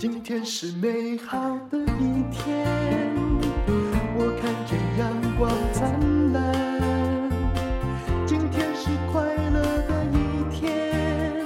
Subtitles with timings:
[0.00, 2.64] 今天是美好的一天，
[4.16, 7.28] 我看见阳光灿烂。
[8.24, 11.44] 今天是快乐的一天，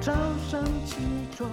[0.00, 0.12] 早
[0.48, 0.98] 上起
[1.36, 1.50] 床。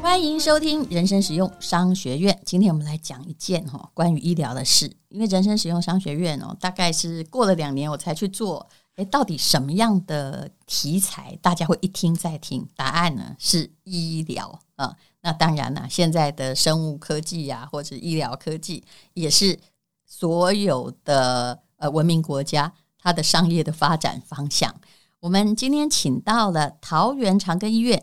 [0.00, 2.40] 欢迎收听人生实用商学院。
[2.44, 8.68] 今天我们来讲一件哈关于医疗的事，因为人生实用商学院哦，大概是过了两年我才去做。
[8.94, 12.66] 诶，到底什么样的题材大家会一听再听？
[12.74, 14.96] 答案呢是医疗啊。
[15.26, 18.84] 那当然了，现在的生物科技呀、或者医疗科技，
[19.14, 19.58] 也是
[20.06, 24.72] 所有的呃文明国家它的商业的发展方向。
[25.18, 28.00] 我们今天请到了桃园长庚医院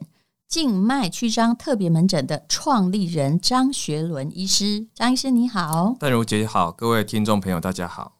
[0.49, 4.87] 静脉曲张特别门诊的创立人张学伦医师。
[4.93, 8.17] 张医师你好，淡如姐好，各位听众朋友大家好。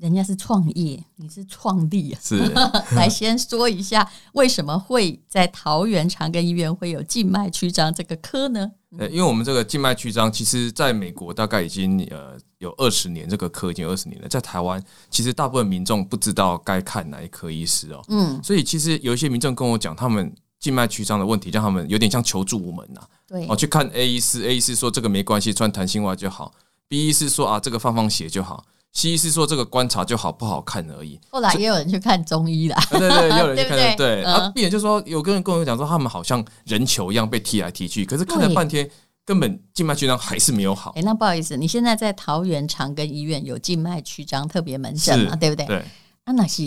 [0.00, 2.20] 人家是创业，你是创立啊？
[2.22, 2.38] 是，
[2.96, 8.72] 来先说一下为什么会在桃园长庚医院会有静脉曲张这个科呢？
[8.98, 14.28] 呃，因为我们这个静脉曲张，其实在美国大概已经呃有二十年，这个科已经二十年了。
[14.28, 18.02] 在台湾，其实大部分民众不知道该看哪一科医师哦。
[18.08, 23.08] 嗯，所以其实有一些民众跟我讲，他们静脉曲张的问题，让他们有点像求助无门呐、啊。
[23.28, 26.52] 对，哦，去看 A 医师，A 医师说这个没关系，穿弹性袜就好
[26.88, 28.64] ；B 医师说啊，这个放放血就好。
[28.92, 31.18] 西医是说这个观察就好不好看而已。
[31.30, 34.24] 后来也有人去看中医啦， 对对对，也有人去 看对，对，对，对。
[34.24, 38.90] 嗯、啊，病人就说有个人跟我讲说，他们好像人球一样被踢来踢去，可是看了半天，
[39.24, 40.90] 根本静脉曲张还是没有好。
[40.90, 45.36] 哎、欸，那不好意思，你现在在桃园长庚医院有静脉曲张特别门诊嘛？
[45.36, 45.66] 对不对？
[45.66, 45.76] 对。
[46.24, 46.62] 啊，那是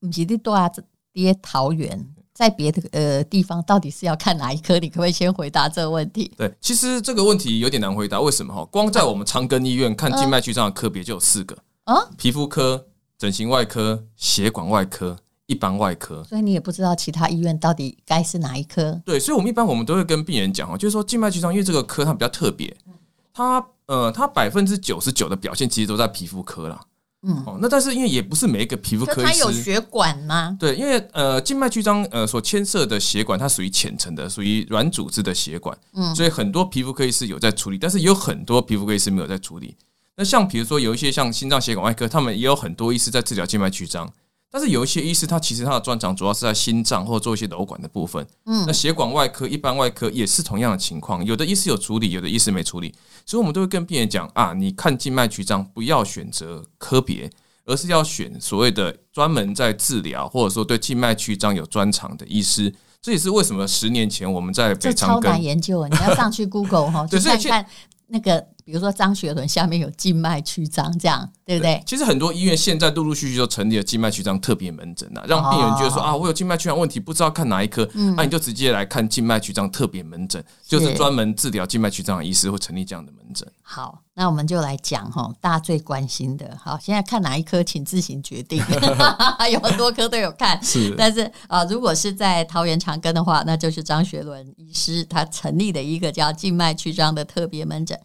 [0.00, 0.56] 不是你多
[1.12, 2.06] 爹桃园？
[2.36, 4.78] 在别的呃地方，到底是要看哪一科？
[4.78, 6.30] 你可不可以先回答这个问题？
[6.36, 8.20] 对，其实这个问题有点难回答。
[8.20, 8.62] 为什么哈？
[8.66, 11.56] 光在我们长庚医院看静脉曲张的科别就有四个。
[11.84, 19.00] 啊，皮肤科、整形外科、血管外科、一般外科，所以你也不知道其他医院到底该是哪一科。
[19.06, 22.76] 对，所以我们一般我们都会跟病人讲哦，就是说静脉曲张，因为这个科它比较特别，
[23.32, 26.78] 它呃，它百分之九十九的表现其实都在皮肤科啦。
[27.26, 30.56] 嗯，哦，那但是因为也不是每一个皮肤科医师，它有血管吗？
[30.60, 39.74] 对，因为呃，静脉曲张呃所牵涉的血管，它属于浅层的，属于软组织的血管，嗯，所以很多皮肤科医师有在处理，但是也有很多皮肤科医师没有在处理。
[40.16, 44.10] 那像比如说有一些像心脏血管外科，他们也有很多医师在治疗静脉曲张，
[44.50, 48.26] 但是有一些医师他其实他的专长主要是在心脏或者做一些瘘管的部分。
[48.46, 52.94] 嗯，那血管外科、一般外科也是同样的情况，有的医师有处理，有的医师没处理，
[53.26, 57.30] 所以我们都会跟病人讲啊，你看静脉曲张不要选择科别，
[57.66, 62.74] 而是要选所谓的专门在治疗或者说对静脉曲张有专长的医师。
[63.02, 67.66] 这也是为什么十年前我们在北长庚超难研究，你要上去 Google 哈， 去看看
[68.06, 68.46] 那个。
[68.66, 71.80] 比如说张学伦下面有静脉曲张，这样对不对？
[71.86, 83.46] 其实很多医院现在陆陆续续都成立了静脉曲张特别门诊了，让病人觉得说啊，我有静脉曲张问题，不知道看哪一科，那你就直接来看静脉曲张特别门诊，就是专门治疗静脉曲张的医师会成立这样的门诊。
[83.62, 88.60] 好，那我们就来讲哈，大家最关心的，好，现在看哪一科，请自行决定。
[89.52, 97.96] 有很多科都有看，是，但是啊，如果是在桃园长庚的话，那就是张学伦医师他成立的一个叫静脉曲张的特别门诊。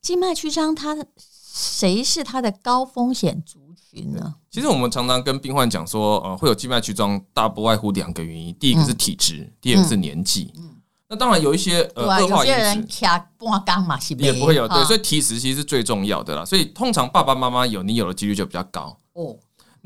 [0.00, 4.34] 静脉曲张，它谁是它的高风险族群呢？
[4.50, 10.52] 其实我们常常跟病患讲说，呃，会有静脉曲张，大不外乎两个原因，第一个是体质，嗯、第二个是年纪。
[10.56, 10.76] 嗯，
[11.08, 12.96] 那当然有一些呃恶化因子，
[13.38, 16.44] 半缸嘛是也不会有，对，所以体质其实是最重要的啦。
[16.44, 19.36] 所以通常爸爸妈妈有，你有的几率就比较高哦。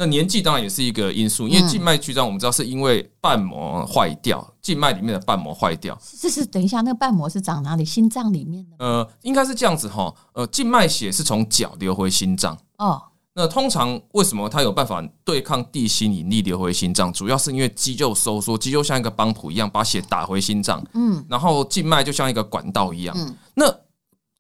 [0.03, 5.97] 那年纪当然也是一个因素，因为静脉曲张我们知道是因为瓣膜坏掉，静脉里面的瓣膜坏掉。
[6.21, 7.85] 这是，等一下，那个瓣膜是长哪里？
[7.85, 8.85] 心脏里面的？
[8.85, 10.13] 呃，应该是这样子哈。
[10.33, 12.59] 呃，静脉血是从脚流回心脏。
[12.79, 13.01] 哦。
[13.35, 17.13] 那通常为什么它有办法对抗地心引力流回心脏？
[17.13, 20.85] 主要是因为肌肉收缩，肌肉像一个帮浦一样把血打回心脏。
[20.95, 21.25] 嗯。
[21.29, 23.15] 然后静脉就像一个管道一样。
[23.17, 23.37] 嗯。
[23.55, 23.73] 那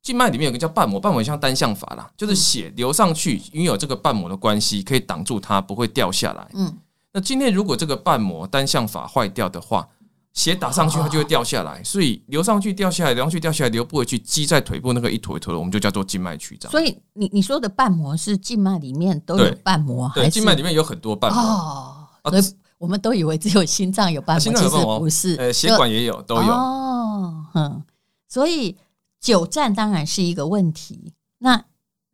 [0.03, 6.49] 静脉里面有个叫瓣膜，瓣膜像单向阀啦，就是血流上去，因为有这个瓣膜的关系，可以挡住它不会掉下来。
[6.55, 6.77] 嗯，
[7.13, 9.89] 那今天如果这个瓣膜单向阀坏掉的话，
[10.33, 16.69] 血打上去它就会掉下来，所以流上去掉下来，流上去掉下来，流不回去，积在腿部那个一坨一坨的，我们就叫做静脉曲张。
[16.73, 22.43] 所以你你说的瓣膜是静脉里面都有瓣膜，对，静脉里面有很多瓣膜哦，所以
[22.77, 27.85] 我们都以为只有心脏有瓣膜，其实不是，呃，血管也有，都有哦，嗯，
[28.27, 28.77] 所以。
[29.23, 31.15] 久站当然是一个问题。
[31.39, 31.65] 那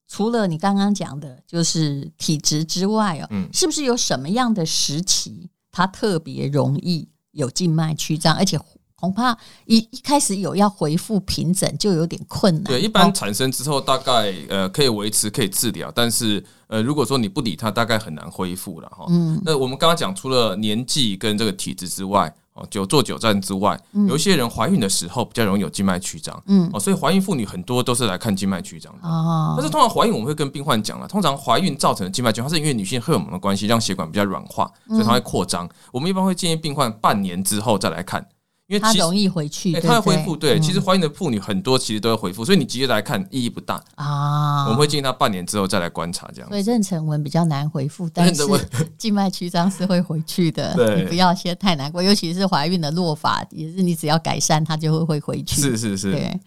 [0.07, 8.61] 除了你刚刚讲的，就是体质之外哦，嗯，是不是有什么样的时期它特别容易有静脉曲张，而且
[8.95, 12.65] 恐怕一一开始有要恢复平整就有点困难。
[12.65, 19.07] 对，一般产生之后大概呃可以维持可以治疗，但是呃如果说你不理它，大概很难恢复了哈。
[19.09, 22.35] 嗯，那我们刚刚讲除了年纪跟这个体质之外。
[22.59, 23.79] 哦，久坐久站之外，
[24.09, 29.09] 有一些人怀孕的时候比较容易有静脉曲张，嗯，哦，所以怀孕妇女很多都是来看静脉曲张的。
[29.09, 35.69] 哦，但是通常怀孕我们会跟病患讲了，通常怀孕造成的静脉曲张，它是因为女性荷尔蒙的关系，让血管比较软化，所以它会扩张。
[35.93, 38.27] 我们一般会建议病患半年之后再来看。
[38.69, 40.37] 因为它容易回去，它会恢复。
[40.37, 44.65] 对，其实怀孕的妇女很多，其实都会恢复，所以你直接来看意义不大啊。
[44.65, 46.49] 我们会建议她半年之后再来观察，这样。
[46.51, 48.43] 所以妊娠纹比较难恢复，但是
[48.99, 50.75] 静脉曲张是会回去的。
[50.97, 55.63] 你不要先太难过，尤其是怀孕的落法，也是你只要改善，它就会会回去。
[55.63, 56.13] 是是是。
[56.13, 56.39] 对。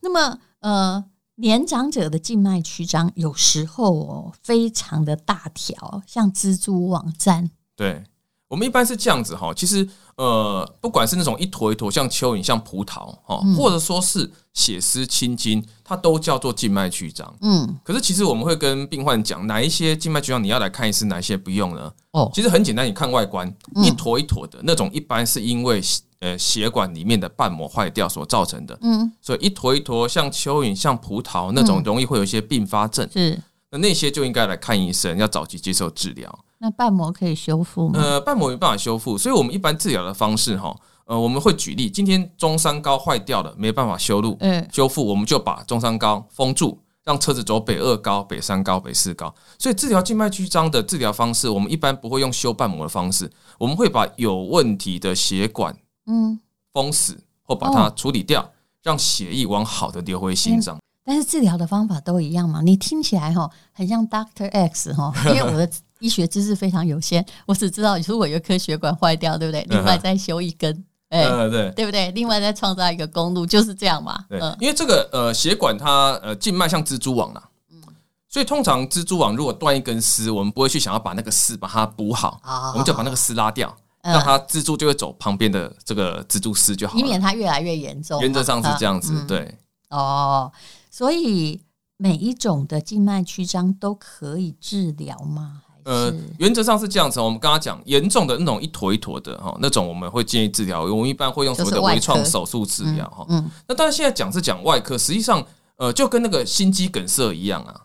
[0.00, 1.04] 那么呃，
[1.34, 7.50] 年长者的静脉曲张有时候哦非常的大条，像蜘蛛网站。
[7.74, 8.04] 对。
[8.54, 9.84] 我们一般是这样子哈，其实
[10.14, 17.36] 呃，不管是那种一坨一坨像蚯蚓、像葡萄哈，或者说是血丝青筋，它都叫做静脉曲张。
[17.40, 21.92] 嗯，可是其实我们会跟病患讲，哪一些静脉曲张你要来看医师，哪一些不用呢？
[22.12, 23.52] 哦，其实很简单，你看外观，
[23.82, 25.82] 一坨一坨的那种，一般是因为
[26.20, 28.78] 呃血管里面的瓣膜坏掉所造成的。
[28.82, 33.08] 嗯，所以一坨一坨像蚯蚓、像葡萄那种，容易会有一些并发症。
[33.12, 33.36] 是，
[33.72, 36.38] 那那些就应该来看医生，要早期接受治疗。
[36.64, 38.00] 那瓣膜可以修复吗？
[38.02, 40.74] 呃，瓣膜没办法修复，所以我们一般治疗的方式哈，
[41.04, 49.34] 呃，我们会举例，今天中山高坏掉了，没办法修路，嗯，修复，我们就把中山高封住，让车子走北二高、北三高、北四高。
[49.58, 55.76] 所以治疗静脉曲张的治疗方式，我们一般不会用修瓣膜的方式，我们会把有问题的血管
[56.06, 56.40] 嗯
[56.72, 58.52] 封死或把它处理掉，
[58.82, 60.78] 让血液往好的流回心脏。
[61.04, 62.62] 但是治疗的方法都一样嘛？
[62.62, 65.70] 你听起来哈很像 Doctor X 哈，因为我的。
[66.04, 69.66] 医学知识非常有限，我只知道如果有一颗血管坏掉，对不对？
[69.70, 72.10] 另外再修一根，哎，对，对不对？
[72.10, 74.22] 另外再创造一个公路，就是这样嘛。
[74.28, 77.42] 对，因为这个呃血管它呃静脉像蜘蛛网啦，
[77.72, 77.82] 嗯，
[78.28, 82.38] 所以通常蜘蛛网如果断一根丝，我们不会去想要把那个丝把它补好，
[82.74, 88.20] 我们就把那个丝拉掉，让它蜘蛛就会走旁边的这个蜘蛛丝就好，以免它越来越严重。
[88.20, 89.56] 原则上是这样子，对。
[89.88, 90.52] 哦，
[90.90, 91.62] 所以
[91.96, 95.62] 每一种的静脉曲张都可以治疗吗？
[95.84, 97.20] 呃，原则上是这样子。
[97.20, 100.82] 我们刚刚讲严重的那种一坨一坨的哈，那种我们会建议治疗。
[100.84, 103.24] 我们一般会用所谓的微创手术治疗哈。
[103.28, 105.44] 嗯，那当然现在讲是讲外科，实际上
[105.76, 107.80] 呃，就跟那个心肌梗塞一样啊。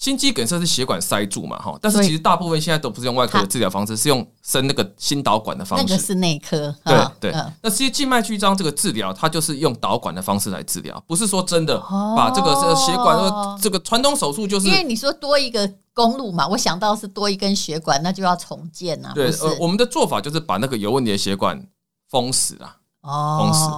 [0.00, 5.84] 心肌梗塞是血管塞住嘛，哈，但是其实大部分现在都不是用外科的治疗方式，是用伸那个心导管的方式。
[5.84, 6.74] 那个是内科。
[6.82, 7.34] 对对。
[7.62, 11.78] 那其实静脉曲张这个治疗，它就是用导管的方式来治疗，不是说真的
[12.16, 14.68] 把这个这个血管，这个传统手术就是。
[14.68, 19.12] 因为你说多一个公路嘛，我想到是多一根血管，那就要重建啊。
[19.14, 21.62] 对，呃，我们的做法就是把那个有问题的血管
[22.08, 22.56] 封死
[23.02, 23.68] 啊，封死。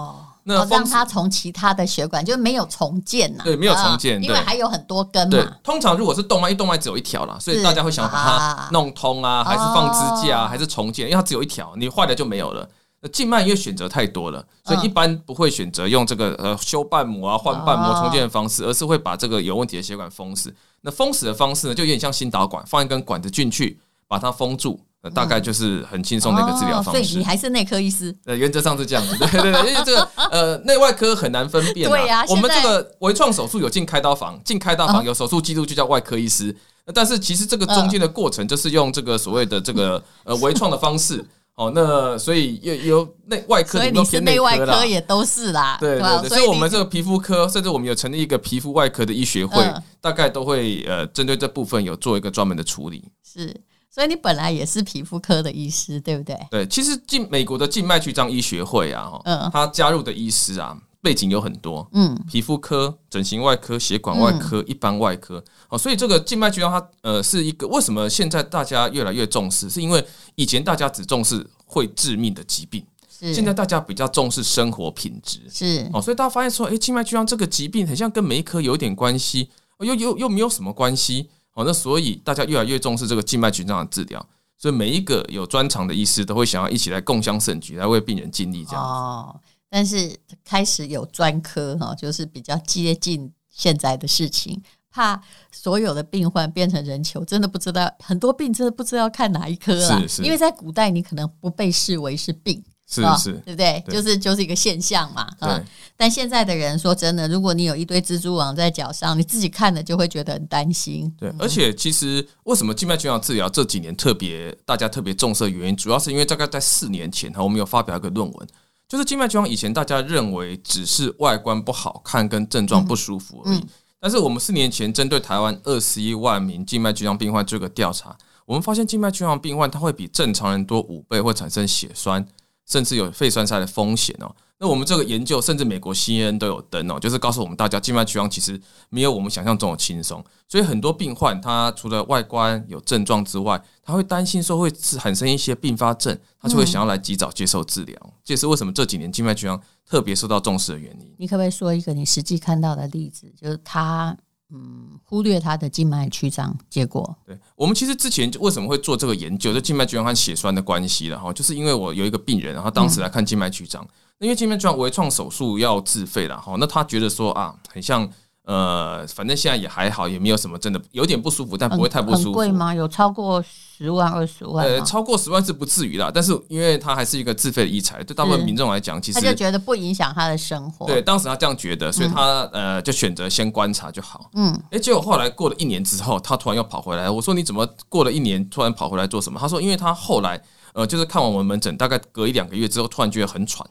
[0.45, 3.43] 那让它从其他的血管就没有重建呐？
[3.45, 5.31] 对，没有重建，因为还有很多根嘛。
[5.31, 11.07] 对，通常如果是动脉，一动脉只有一条啦，所以大家会想把它弄通啊，还是放支架，还是重建？
[11.07, 12.69] 因为它只有一条，你坏了就没有了。
[13.01, 20.55] 那静脉因为选择太多了，所以一般不会选择用这个呃修瓣膜啊、换瓣膜重建的方式，而是会把这个有问题的血管封死。
[20.83, 24.81] 那封死的方式呢，就有点像心导管，放一根管子进去，把它封住。
[25.11, 28.15] 大概就是很轻松的一个治疗方式，哦，所以你还是内科医师。
[28.25, 31.89] 呃，原则上是这样子，对对对，因为这个呃内外科很难分辨。
[31.89, 36.55] 对呀，啊，我们这个微创手术有进开刀房，进开刀房有手术记录就叫外科医师。
[36.95, 41.25] 但是其实这个中间的过程就是用这个所谓的这个呃微创的方式。
[41.55, 45.77] 哦，那所以有有内外科，所以你是内外科也都是啦。
[45.79, 49.63] 对对对，所以我们这个皮肤科，甚至我们有成立一个皮肤外科的医学会，
[50.01, 53.05] 大概都会呃针对这部分有做一个专门的处理。
[53.23, 53.55] 是。
[53.95, 56.35] 所以你本来也是皮肤科的医师，对不对？
[56.51, 69.69] 对，其实进美国的静脉曲张医学会啊，嗯，他加入的医师啊，背景有很多，嗯，皮肤科、整形外科、血管外科、一般外科，哦，所以这个静脉曲张它呃是一个为什么现在大家越来越重视？
[69.69, 70.03] 是因为
[70.37, 81.29] 以前大家只重视会致命的疾病，是现在大家比较重视生活品质，是哦，所以大家发现说，哎，静脉曲张这个疾病好像跟每一科有点关系，又又又没有什么关系。
[81.55, 88.83] 哦，那所以大家越来越重视这个静脉曲张的治疗，所以每一个有专长的医师都会想要一起来共襄盛举，来为病人尽力这样。
[88.83, 100.01] 哦，但是开始有专科哈，就是比较接近现在的事情，怕所有的病患变成人球，真的不知道很多病真的不知道看哪一科啊。
[100.01, 102.65] 是是，因为在古代你可能不被视为是病。
[102.93, 103.85] 是是，对不对？
[103.89, 105.27] 就是就是一个现象嘛。
[105.41, 105.63] 对。
[105.97, 111.13] 但现在的人说真的，如果你有一堆蜘蛛网在脚上，你自己看了就会觉得很担心。
[111.19, 118.49] 对，而且其实为什么静脉曲张治疗这几年特别大家特别重视的原因，主要是因为大概在四年前哈，我们有发表一个论文，
[118.89, 123.65] 就是静脉曲张以前大家认为只是外观不好看跟症状不舒服而已。
[124.01, 132.27] 但是我们四年前针对台湾二十一万名静脉曲张病患做个调查，我们发现静脉曲张病患他会比正常人多五倍会产生血栓。
[132.73, 134.35] 甚至有肺栓塞的风险哦。
[134.59, 140.25] 那我们这个研究，甚至美国 CNN 都有登哦，就是告诉我们大家，静脉曲张其实没有我们想象中的轻松。
[140.49, 147.97] 所以很多病患他除了外观有症状之外，他会担心说会产生一些并发症，他就会想要来及早接受治疗。
[148.25, 151.15] 这也是为什么这几年静脉曲张特别受到重视的原因。
[151.19, 154.17] 你可不可以说一个你实际看到的例子，就是他？
[154.53, 163.87] 嗯，忽略他的静脉曲张，结果对我们其实之前为什么会做这个研究，就静脉曲张和血栓的关系了哈，就是因为我有一个病人，然后当时来看静脉曲张，
[164.19, 168.09] 因为静脉曲张微创手术要自费了哈，那他觉得说啊，很像。
[168.45, 172.33] 呃，反正现在也还好，也没有什么真的有点不舒服，但不会太不舒服。
[172.33, 172.75] 贵吗？
[172.75, 174.67] 有超过十万、二十万？
[174.67, 180.87] 呃，超过十万是不至于啦，但是因为他还是一个自费的医材，对大部分民众来讲，其实他就觉得不影响他的生活。
[180.87, 184.29] 对，当时他这样觉得，所以他呃就选择先观察就好。
[184.35, 187.09] 嗯，哎，结果后来过了一年之后，他突然又跑回来。
[187.09, 189.39] 我说你怎么过了一年突然跑回来做什么？
[189.39, 190.43] 他说因为他后来
[190.75, 193.65] 呃就是看完我们门诊，大概隔一两个月之后，突然觉得很喘。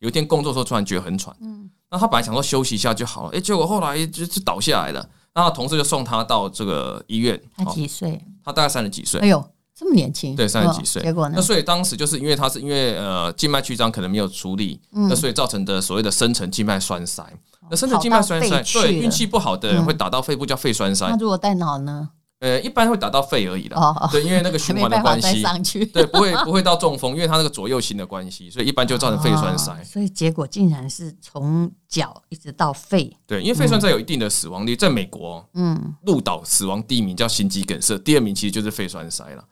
[0.00, 5.08] 有一天工作的时候突然觉得很喘，嗯，那他本来想说休息一下就好了，哎，结果后来就就倒下来了。
[5.34, 7.40] 那他同事就送他到这个医院。
[7.56, 8.24] 他几岁？
[8.44, 9.20] 他大概三十几岁。
[9.20, 10.36] 哎呦，这么年轻。
[10.36, 11.02] 对，三十几岁。
[11.02, 11.34] 结果呢？
[11.36, 17.24] 那所以当时就是因为他是因为呃静脉曲张可能没有处理，那所以造成的所谓的深层静脉栓塞。
[17.68, 21.08] 那深层静脉栓塞，对运气不好的人会打到肺部叫肺栓塞。
[21.08, 22.10] 那如果带脑呢？
[22.44, 25.42] 呃，一般会打到肺而已啦，对，因为那个循环的关系，
[25.86, 29.82] 对，不会不会到中风，因为它那个左右心的关系，所以一般就造成肺栓塞。
[29.82, 33.10] 所以结果竟然是从脚一直到肺。
[33.26, 39.44] 对，因为肺栓塞有一定的死亡率，在美国，嗯，鹿岛死亡第一名叫心肌梗塞，第二名其实就是肺栓塞了。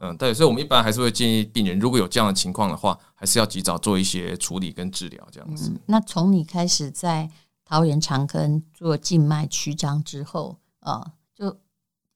[0.00, 5.72] 嗯，对，所以我们一般还是会建议病人，如果有这样的情况的话，还是要及早做一些处理跟治疗，这样子。
[5.86, 7.28] 那从你开始在
[7.64, 11.58] 桃园长庚做静脉曲张之后，啊，就。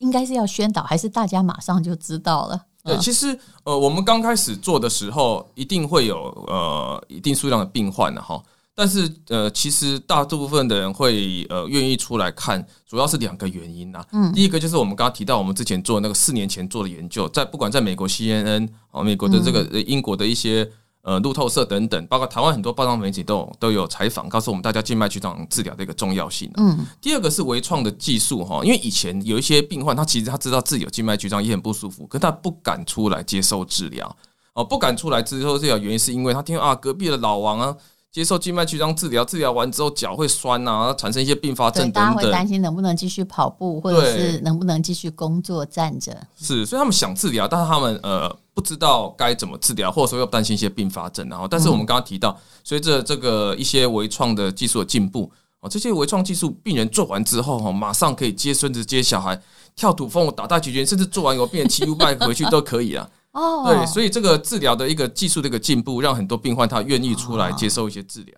[0.00, 2.60] 应该是要宣导，还是大家马上就知道了？
[2.84, 6.16] 对，其实呃，我们刚开始做的时候，一定会有
[6.48, 8.42] 呃一定数量的病患的哈。
[8.74, 14.04] 但是呃，其实大部分的人会呃愿意出来看，主要是两个原因呐。
[14.12, 20.70] 嗯，第一个就是我们刚刚提到，我们之前做那个四年前做的研究，在不管在美国 CNN 哦，美国的这个英国的一些。
[21.02, 26.50] 呃，路透社等等，包括台湾很多报章媒体都有都有采访，告诉我们大家静脉曲张治疗的一个重要性。
[26.56, 34.16] 嗯，第二个是微创的技术哈，因为以前有一些病患，他其实他知道自己有静脉曲张也很不舒服，可他不敢出来接受治疗。
[34.52, 37.76] 哦，不敢出来接受治疗，原因是因为他听啊，隔壁的老王啊。
[38.12, 42.02] 接受静脉曲张治疗，治疗完之后脚会酸啊，产生一些并发症等等。
[42.02, 46.12] 大家会担心能不能继续跑步，或者是能不能继续工作站着。
[46.36, 48.28] 是，所以他们想治疗，但是他们呃
[48.60, 51.26] 不知道该怎么治疗，或者说又担心一些并发症。
[51.30, 59.40] 然后，但是我们刚刚提到，随着这个一些微创的技术的进步，哦，这些微创技术，病人做完之后哈，马上可以接孙子、接小孩、
[59.74, 63.08] 跳土风、打太极拳，甚至做完以后病人骑 U-bike 回去都可以啊。
[63.32, 68.34] 哦，对，所以这个治疗的一个技术的一个进步，让很多病患他愿意出来接受一些治疗。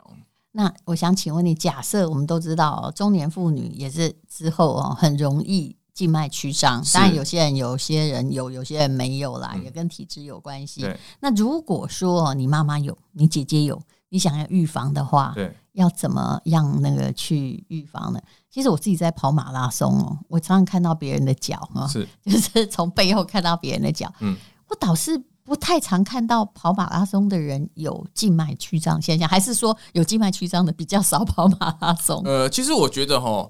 [0.52, 10.86] 那我想请问你，假设我们都知道中年妇女也是之后哦，很容易静脉曲张，当然有些人有些人有，有些人没有啦，也跟体质有关系。
[11.20, 18.20] 那如果说你妈妈有，你姐姐有，你想要预防的话，对，要怎么样那个去预防呢？
[18.50, 24.36] 其实我自己在跑马拉松哦，我常常看到别人的脚啊，是， 就是从背后看到别人的脚，嗯。
[24.68, 32.22] 我倒是不太常看到跑马拉松的人有静脉曲张现象，还是说有静脉曲张的比较少跑马拉松？
[32.24, 33.46] 呃，其实我觉得哈，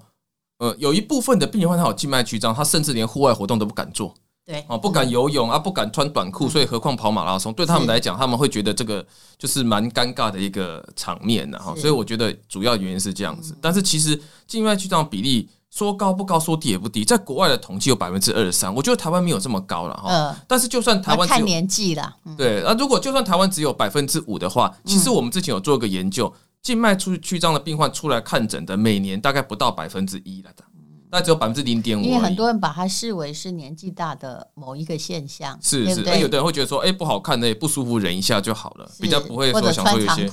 [0.62, 4.14] 呃，有一部分的病人患他有静脉曲张，他甚至连户外活动都不敢做，
[4.46, 7.52] 对，哦，不敢游泳啊，不敢穿短裤，所以何况跑马拉松？
[7.52, 9.04] 对他们来讲，他们会觉得这个
[9.36, 11.74] 就是蛮尴尬的一个场面的哈。
[11.76, 15.48] 所以我觉得主要原因是这样子，但是其实静脉曲张比例。
[15.72, 20.10] 说高不高，说低也不低，在国外的统计有百分之二十三，我觉得台湾没有这么高了哈。
[20.10, 26.30] 嗯，但是就算台湾看年纪了，对，那如果就算台湾只有百分之五的话，其实我们之前有做一个研究，
[26.62, 30.64] 静脉出曲张的病患出来看诊的，每年大概不到百分之一了的，
[31.10, 32.02] 那只有百分之零点五。
[32.02, 40.28] 因为很多人把它视为是年纪大的某一个现象，是是，那有的人会觉得说，哎，不好看的不舒服，忍一下就好了，比较不会说想说有些，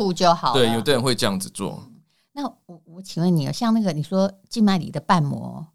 [0.53, 1.83] 对，有的人会这样子做。
[2.33, 5.65] 那我我请问你，像那个你说静脉里的瓣膜，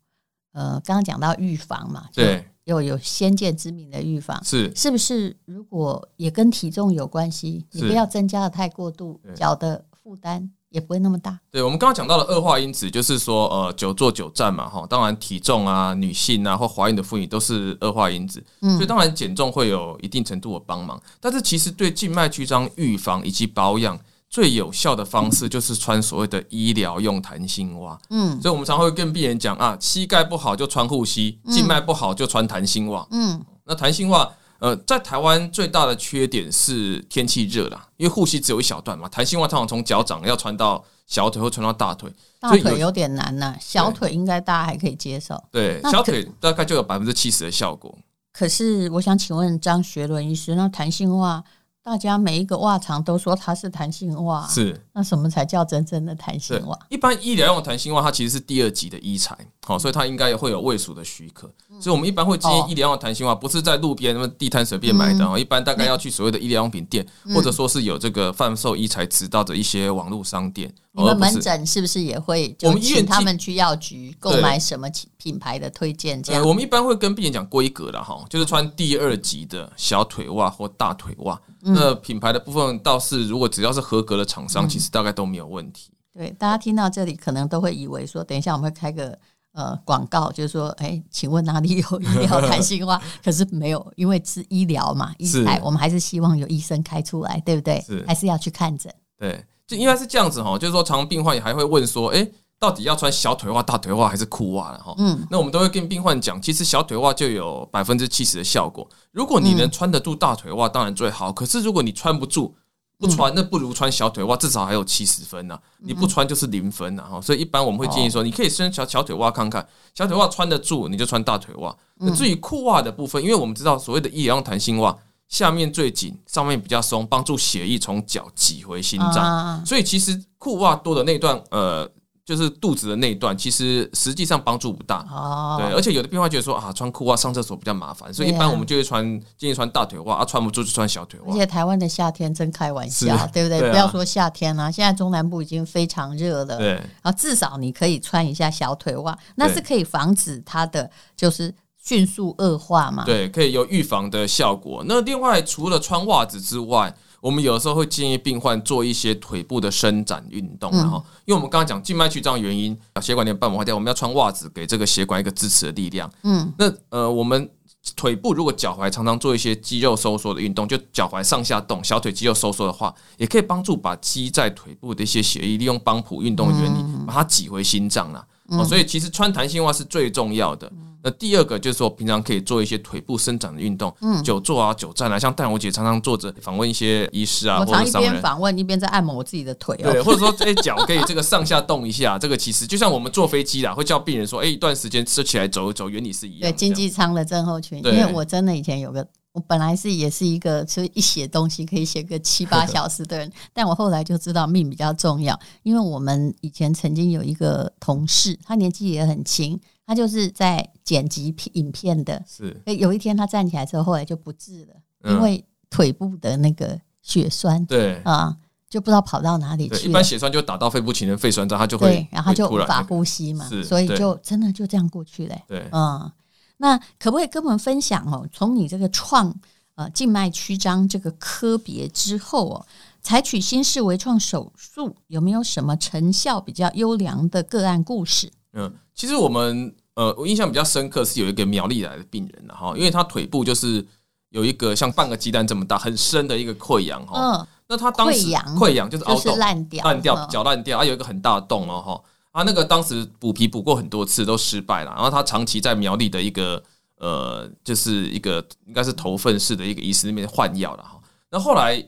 [0.52, 5.36] 呃，刚刚讲到预防嘛，对，有有先见之明的预防，是是不是？
[5.44, 11.40] 如果也跟体重有关系，你不要增加的太过度，脚的负担也不会那么大。
[11.50, 23.98] 对，我们刚刚讲到了恶化因子，就是说呃，久坐久站嘛，哈，当然体重啊，女性啊或怀孕的妇女都是恶化因子，所以当然减重会有一定程度的帮忙，但是其实对静脉曲张预防以及保养。
[24.30, 27.96] 最有效的方式就是穿所谓的医疗用弹性袜。
[28.10, 33.06] 嗯，所以我们常会跟病人讲啊，膝盖不好就穿护膝，静脉不好就穿弹性袜。
[33.12, 45.42] 嗯，那弹性袜呃，在台湾最大的缺点是天气热啦，因为护膝只有一小段嘛，弹性袜通常从脚掌要穿到小腿或穿到大腿，大腿有点难呐、啊，小腿应该大家还可以接受。
[45.50, 47.96] 对，小腿大概就有百分之七十的效果。
[48.32, 51.44] 可是我想请问张学伦医师，那弹性袜？
[51.84, 56.78] 大家每一个袜厂都说它是弹性袜，是那什么才叫真正的弹性袜？
[56.88, 59.36] 一般医疗用的弹性袜，它其实是第二级的医材，
[59.66, 61.46] 好，所以它应该会有卫署的许可。
[61.78, 70.72] 所以我们一般会建议医疗用的弹性袜，不是在路边那么地摊随便买的哦，一般大概要去所谓的医疗用品店，或者说是有这个贩售医材执照的一些网络商店。
[70.92, 72.56] 你们门诊是不是也会？
[72.62, 74.88] 我们医院他们去药局购买什么
[75.18, 76.22] 品牌的推荐？
[76.22, 81.38] 这样，我们一般会跟病人讲规格的哈，就是穿第二级的小腿袜或大腿袜。
[81.72, 85.90] 那品牌的部分倒是，如果只要是合格的厂商，其实大概都没有问题。
[86.12, 89.18] 对，大家听到这里可能都会以为说，等一下我们会开个
[89.52, 93.00] 呃广告，就是说，哎，请问哪里有医疗弹性袜？
[93.24, 97.80] 可是没有，因为是医疗嘛，医材我们还是希望有医生开出来，对不对？
[97.80, 98.92] 是，还是要去看诊。
[99.18, 102.28] 对，就应该是这样子哈，就是说，常病患也还会问说，哎。
[102.60, 104.94] 到底要穿小腿袜、大腿袜还是裤袜了哈？
[104.96, 108.88] 嗯，那我们都会跟病患讲，其实小腿袜就有百分之七十的效果。
[109.12, 111.30] 如果你能穿得住大腿袜，当然最好。
[111.30, 112.54] 可是如果你穿不住，
[112.98, 115.58] 不穿，那不如穿小腿袜，至少还有七十分呢。
[115.80, 117.20] 你不穿就是零分了哈。
[117.20, 121.76] 所以一般我们会建议说，你可以穿小小腿袜看看，小腿袜穿得住，你就穿大腿袜。
[121.96, 124.96] 那至于裤袜的部分，因为我们知道所谓的医疗用弹性袜，
[125.28, 129.66] 下面最紧，上面比较松，帮助血液从脚挤回心脏。
[129.66, 131.86] 所以其实裤袜多的那段，呃。
[132.24, 135.06] 就是肚子的那一段，其实实际上帮助不大。
[135.10, 139.04] 哦，对，而且有的病患觉得说啊，穿裤袜上厕所比较麻烦，所以一般我们就会穿
[139.36, 141.34] 建议穿大腿袜啊，穿不住就穿小腿袜。
[141.34, 143.60] 而且台湾的夏天真开玩笑，对不对？
[143.70, 146.56] 不要说夏天啊，现在中南部已经非常热了。
[146.56, 146.68] 对，
[147.02, 153.04] 然后至少你可以穿一下小腿袜，那是可以防止它的就是迅速恶化嘛。
[153.04, 154.82] 对，可以有预防的效果。
[154.88, 166.12] 那另外除了穿袜子之外，我们有时候会建议病患做一些腿部的伸展运动，然后，因为我们刚刚讲静脉曲张原因，血管内瓣膜坏掉，我们要穿袜子给这个血管一个支持的力量。
[166.24, 167.48] 嗯，那呃，我们
[167.96, 178.22] 腿部如果脚踝常常做一些肌肉收缩的运动，就脚踝上下动，小腿肌肉收缩的话，也可以帮助把积在腿部的一些血液利用帮浦运动原理，把它挤回心脏了。
[178.48, 180.70] 哦，所以其实穿弹性袜是最重要的。
[181.04, 196.50] 那第二个就是说，平常可以做一些腿部伸展的运动，嗯，久坐啊、久站啊，像但我姐常常坐着访问一些医师啊，我常一边访问一边在按摩我自己的腿，对，或者说这些脚可以这个上下动一下，这个其实就像我们坐飞机啦，会叫病人说，哎，一段时间吃起来走一走，原理是一样。
[196.50, 209.60] 对，经济舱的症候群，因为我真的以前有个，我本来是也是一个，所以一写东西可以写个七八 小时的人，但我后来就知道命比较重要，因为我们以前曾经有一个同事，他年纪也很轻。
[209.86, 212.60] 他就是在剪辑影片的，是。
[212.66, 218.34] 有一天他站起来之后，后来就不治了，因为腿部的那个血栓，对啊，
[218.68, 219.88] 就不知道跑到哪里去。
[219.88, 225.36] 一般血栓就打到肺部形成肺栓，他就会，然后他就无法呼吸嘛，所以就真的就这样过去了。
[225.46, 226.10] 对，嗯，
[226.56, 228.26] 那可不可以跟我们分享哦？
[228.32, 229.34] 从你这个创
[229.74, 232.66] 呃静脉曲张这个科别之后哦，
[233.02, 238.30] 采取新式微创手术有没有什么成效比较优良的个案故事？
[238.54, 243.84] 嗯，其实我们呃，我印象比较深刻是有一个苗栗来的病人哈，因为他腿部就是
[244.30, 247.18] 有一个像半个鸡蛋这么大很深的一个溃疡哈。
[247.18, 252.00] 嗯，那他当时溃疡就是凹洞烂掉，烂掉脚烂掉，啊有一个很大的洞哦哈。
[252.30, 256.62] 啊，那个当时补皮补过很多次都失败了，然后他长期在苗栗的一个
[256.98, 261.00] 呃，就是一个应该是头份式的一个医师那边换药了哈。
[261.30, 261.84] 那后来。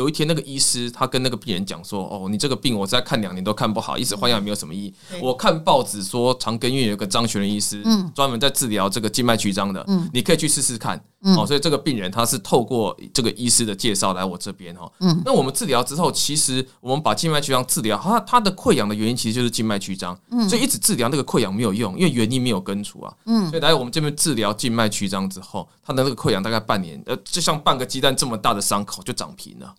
[0.00, 4.94] 有一天，那个医师他跟那个病人讲说：“哦，你这个病我再看两年都看不好，一直换药也没有什么意义。
[5.20, 10.98] 我看报纸说长庚医院有个张学仁医师，嗯，专门在治疗这个静脉曲张的，嗯，你可以去试试看。
[11.22, 14.90] 嗯哦，所以这个病人他是透过这个医师的介绍来我这边哈。
[15.00, 23.12] 嗯，那我们治疗之后，其实我们把静脉曲张治疗，他他的溃疡的原因其实就是静脉曲张，嗯，所以一直治疗那个溃疡没有用，因为原因没有根除啊。
[23.26, 29.74] 嗯，所以来我们这边治疗静脉曲张之后，他的那个溃疡大概半年，呃，就像半个鸡蛋这么大的伤口就长平了。”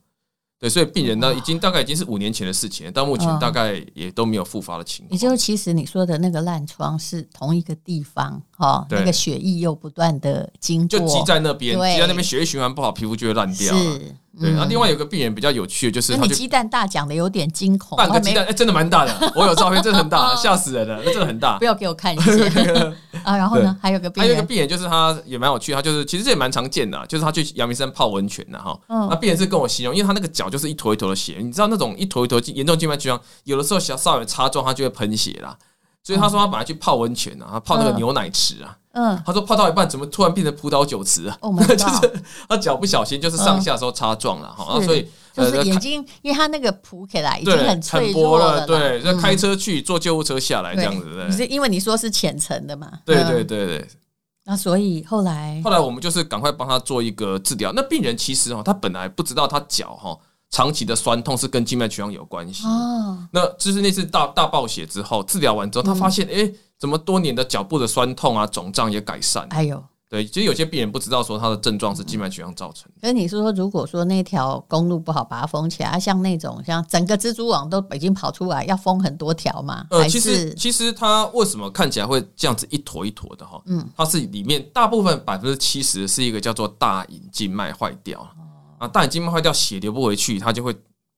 [0.62, 5.12] 对，所以病人呢，已经大概已经是五年前的事情了，到目前大概也都没有复发的情况。
[5.12, 13.76] 也就是其实你说的那个烂疮是同一个地方，哈，那个血液又不断的经过，就积在那边，积在那边，血液循环不好，皮肤就会烂掉。
[13.76, 14.16] 是。
[14.40, 21.58] 对，然后另外有个病人比较有趣的，就是他鸡蛋大讲的有点惊恐，半个鸡蛋，哎，真的蛮大的， 我有照片，真的很大，吓死人了，那真的很大。
[21.58, 22.32] 不要给我看一下
[23.24, 23.36] 啊！
[23.36, 28.80] 然后呢，还有个病人，还有一个病人，就是他也蛮有趣，他就是其实这也蛮常见的，就是他去阳明山泡温泉的哈。
[28.88, 35.58] 那病人是跟我形容，因为他那个脚就是一坨一坨的血，你知道那种一坨一坨严重静脉曲张，有的时候小稍微擦撞，他就会喷血啦。
[36.04, 38.72] 所以他说他本来去泡温泉啊，他泡那个牛奶池啊。
[38.72, 41.38] 嗯，他说泡到一半怎么突然变成葡萄酒池啊？
[41.42, 52.92] 哦，就是他脚不小心就是上下时候擦撞了哈，所以就是眼睛，因为他那个扑起来已经很脆弱了，对，就开车去坐救护车下来这样子，你，是因为你说是浅层的嘛？
[53.06, 53.88] 对对对对。
[54.44, 57.72] 那所以后来，后来我们就是赶快帮他做一个治疗。
[57.76, 60.18] 那病人其实哈，他本来不知道他脚哈
[60.52, 62.68] 长期的酸痛是跟静脉曲张有关系。
[62.68, 69.48] 哦，那就是那次大大暴血之后，治疗完之后，他发现哎、欸，怎么多年的脚部的酸痛啊、肿胀也改善？
[69.50, 69.84] 哎呦。
[70.10, 73.00] 对，其实有些病人不知道说他的症状是静脉曲张造成的。
[73.00, 79.86] 可是你是说，如果说那条公路不好把它封起来，像那种像整个蜘蛛网都已经跑出来，要封很多条吗？
[79.90, 83.62] 呃，其实其实它为什么看起来会这样子一坨一坨的哈？
[83.68, 88.20] 嗯，它是里面大部分百分之七十是一个叫做大隐静脉坏掉
[88.82, 90.76] 啊，大隐静脉坏掉，血流不回去，它就会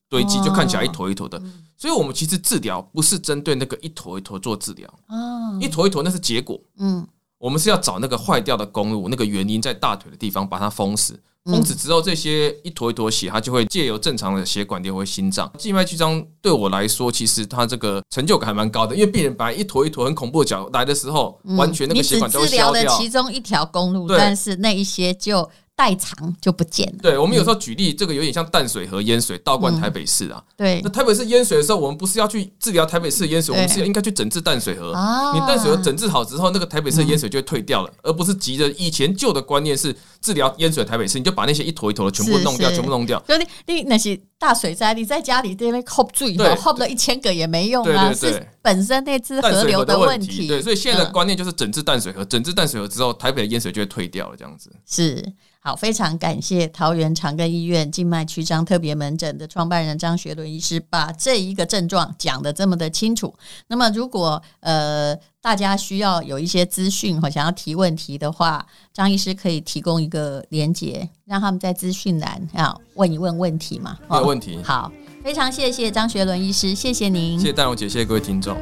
[0.09, 1.41] 堆积，就看起来一坨一坨的。
[1.77, 7.07] 所以我们其实治疗不是针对那个一坨一坨做治疗，哦，一坨一坨那是结果，嗯。
[7.39, 11.19] 我们是要找那个坏掉的公路，那个原因在大腿的地方，把它封死。
[11.43, 15.51] 封死之后，这些一坨一坨血，它就会借由正常的血管流回心脏。
[15.57, 22.71] 静脉曲张对我来说，其实它这个成就感还蛮高的，因为病人本来一坨一坨很恐怖的脚来的时候，完全那个血管都消掉。
[22.71, 25.49] 你只治疗了其中一条公路，但是那一些就。
[25.75, 26.99] 代偿就不见了。
[27.01, 30.41] 对，我们有时候举例，这个有点像淡水河淹水倒灌台北市啊。
[30.55, 34.93] 对，那台北市淹水的时候，我们不是要去治疗台北市淹水，我们是应该去整治淡水河。
[35.33, 38.69] 你淡水河整治好之后，那个台北市的淹水就会退掉了，而不是急着。
[38.71, 43.19] 以前旧的观念是治疗淹水台北市，你就把那些一坨一坨的全部弄掉，全部弄掉。
[43.27, 48.13] 就你你那些大水灾，你在家里这边 hold 住，hold 了一千个也没用啊。
[48.13, 50.47] 是本身那只河流的问题。
[50.47, 54.71] 对，所以现在的观念就是整治淡水河，整治淡水河之后，台北的淹水就会退掉了，这样子。
[54.85, 55.33] 是。
[55.65, 63.33] 好，非常感谢桃园长庚医院静脉曲张特别门诊的创办人张学伦医师，把这一个症状讲的这么的清楚。
[63.67, 73.97] 那么，如果呃大家需要有一些资讯或想要提问题的话，张医师可以提供一个连结，让他们在资讯栏啊问一问问题嘛？
[74.09, 74.59] 没有问题。
[74.61, 74.91] 好，
[75.23, 78.57] 非常谢谢张学伦医师，谢谢您，谢谢戴荣姐，谢谢各位听众。